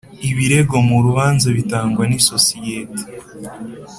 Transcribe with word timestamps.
ibiego 0.29 0.75
mu 0.87 0.97
rubanza 1.05 1.47
bitangwa 1.57 2.03
n’isosiyete 2.09 3.03